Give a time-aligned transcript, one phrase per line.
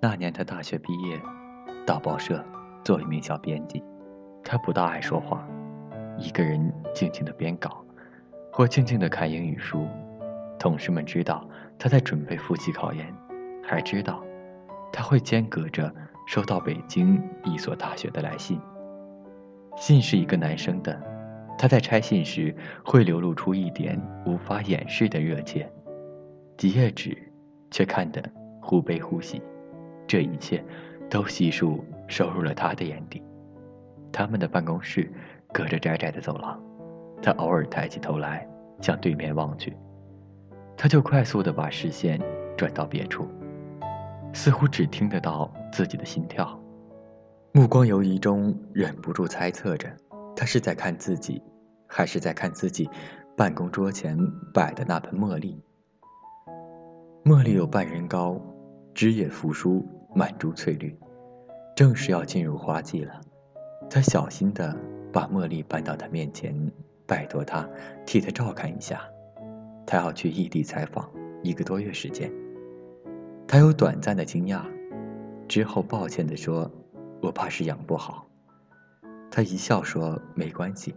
[0.00, 1.20] 那年他大学毕业，
[1.84, 2.44] 到报社
[2.84, 3.82] 做一名小编辑。
[4.44, 5.44] 他不大爱说话，
[6.16, 7.84] 一个人静静的编稿，
[8.52, 9.88] 或静静的看英语书。
[10.56, 13.12] 同事们知道他在准备复习考研，
[13.62, 14.22] 还知道
[14.92, 15.92] 他会间隔着
[16.28, 18.60] 收到北京一所大学的来信。
[19.76, 20.96] 信是一个男生的，
[21.58, 22.54] 他在拆信时
[22.84, 25.68] 会流露出一点无法掩饰的热切。
[26.56, 27.16] 几页纸，
[27.70, 28.22] 却看得
[28.60, 29.42] 忽悲忽喜。
[30.08, 30.64] 这一切，
[31.08, 33.22] 都悉数收入了他的眼底。
[34.10, 35.08] 他们的办公室
[35.52, 36.58] 隔着窄窄的走廊，
[37.22, 38.48] 他偶尔抬起头来
[38.80, 39.76] 向对面望去，
[40.76, 42.18] 他就快速地把视线
[42.56, 43.28] 转到别处，
[44.32, 46.58] 似乎只听得到自己的心跳。
[47.52, 49.88] 目光游移中，忍不住猜测着，
[50.34, 51.42] 他是在看自己，
[51.86, 52.88] 还是在看自己
[53.36, 54.16] 办公桌前
[54.54, 55.62] 摆的那盆茉莉？
[57.24, 58.40] 茉莉有半人高，
[58.94, 59.86] 枝叶扶疏。
[60.14, 60.96] 满株翠绿，
[61.76, 63.20] 正是要进入花季了。
[63.90, 64.76] 他小心地
[65.12, 66.54] 把茉莉搬到他面前，
[67.06, 67.68] 拜托他
[68.04, 69.00] 替他照看一下。
[69.86, 71.10] 他要去异地采访
[71.42, 72.30] 一个多月时间。
[73.46, 74.62] 他有短暂的惊讶，
[75.46, 76.70] 之后抱歉地说
[77.22, 78.26] ：“我怕是养不好。”
[79.30, 80.94] 他一笑说：“没关系，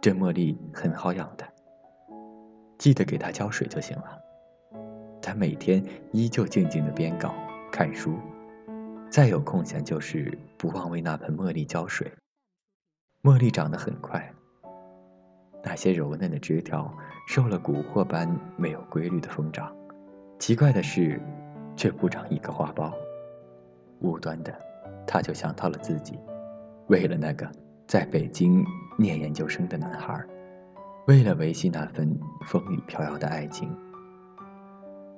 [0.00, 1.44] 这茉莉很好养的，
[2.78, 4.18] 记得给它浇水就行了。”
[5.20, 7.34] 他每天依旧静静的编稿、
[7.72, 8.14] 看书。
[9.10, 12.12] 再有空闲，就是不忘为那盆茉莉浇水。
[13.22, 14.32] 茉莉长得很快，
[15.62, 16.92] 那些柔嫩的枝条
[17.26, 19.74] 受了蛊惑般没有规律的疯长。
[20.38, 21.20] 奇怪的是，
[21.74, 22.92] 却不长一个花苞。
[24.00, 24.54] 无端的，
[25.06, 26.18] 他就想到了自己，
[26.86, 27.50] 为了那个
[27.86, 28.64] 在北京
[28.96, 30.24] 念研究生的男孩，
[31.06, 33.74] 为了维系那份风雨飘摇的爱情，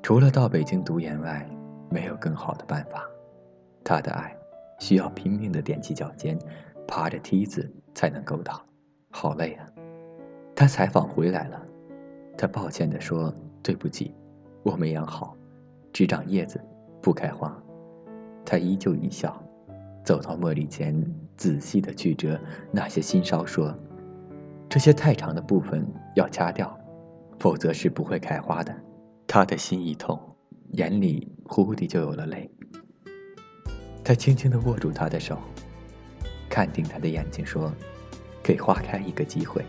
[0.03, 1.47] 除了到北京读研外，
[1.91, 3.05] 没有更好的办法。
[3.83, 4.37] 他的爱，
[4.79, 6.39] 需要拼命的踮起脚尖，
[6.87, 8.65] 爬着梯子才能够到，
[9.11, 9.67] 好累啊！
[10.55, 11.61] 他采访回来了，
[12.37, 13.33] 他抱歉地说
[13.63, 14.15] ：“对不起，
[14.63, 15.37] 我没养好，
[15.93, 16.61] 只长叶子，
[17.01, 17.57] 不开花。”
[18.45, 19.43] 他依旧一笑，
[20.05, 20.95] 走到茉莉前，
[21.37, 22.39] 仔细的去折
[22.71, 23.75] 那些新梢，说
[24.69, 26.79] ：“这些太长的部分要掐掉，
[27.39, 28.75] 否则是不会开花的。”
[29.27, 30.19] 他的心一痛，
[30.73, 32.51] 眼里忽地就有了泪。
[34.11, 35.39] 他轻轻地握住她的手，
[36.49, 37.71] 看定她的眼睛，说
[38.43, 39.65] ：“给花开一个机会，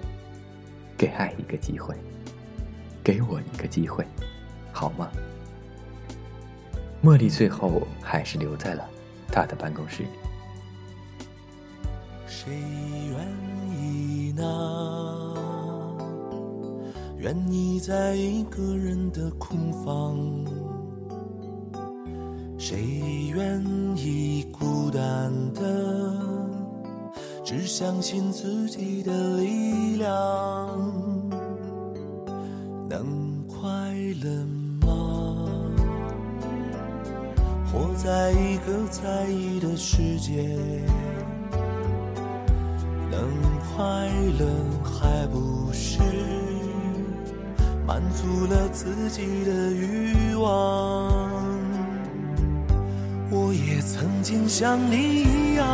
[0.97, 1.93] 给爱一个机会，
[3.03, 4.03] 给我一个机会，
[4.73, 5.11] 好吗？”
[7.05, 8.89] 茉莉最后还是留在了
[9.27, 10.09] 他的办公室里。
[12.25, 12.51] 谁
[13.11, 15.37] 愿意呢？
[17.19, 20.17] 愿意在一个人的空房？
[22.71, 22.79] 谁
[23.35, 23.61] 愿
[23.97, 25.61] 意孤单的，
[27.43, 30.09] 只相信自己的力量？
[32.87, 33.67] 能快
[34.23, 34.45] 乐
[34.87, 35.49] 吗？
[37.69, 40.41] 活在一个在意的世界，
[43.11, 43.29] 能
[43.75, 43.83] 快
[44.39, 44.47] 乐
[44.81, 45.99] 还不是
[47.85, 51.00] 满足了自己的欲望？
[54.51, 55.65] 像你一样，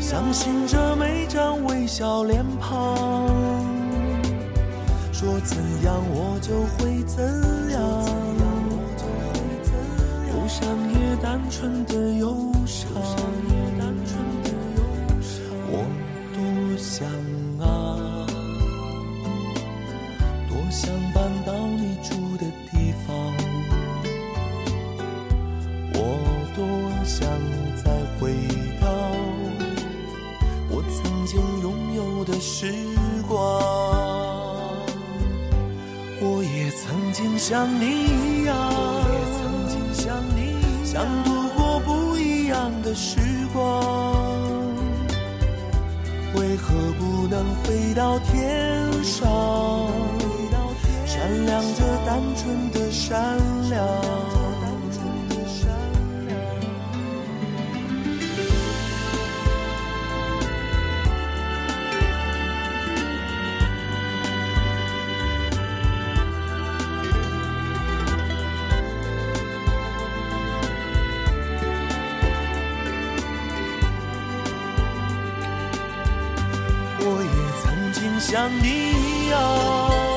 [0.00, 3.28] 相信着每张微笑脸庞，
[5.12, 7.22] 说怎样我就会怎
[7.70, 7.78] 样，
[10.28, 12.90] 忧伤也单纯的忧伤，
[32.40, 32.72] 时
[33.28, 33.38] 光，
[36.20, 38.54] 我也曾经像你一样，
[40.84, 43.18] 想度过不一样的时
[43.52, 43.82] 光，
[46.34, 49.28] 为何不能飞到天上，
[51.04, 53.38] 闪亮着单纯的善
[53.68, 54.17] 良？
[78.30, 80.07] 像你一样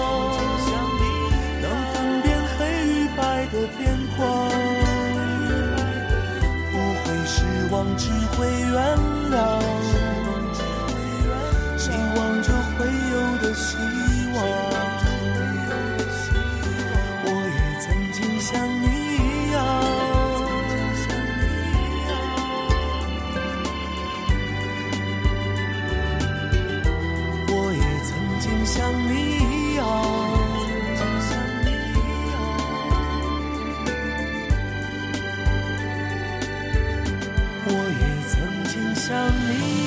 [39.11, 39.80] 让你。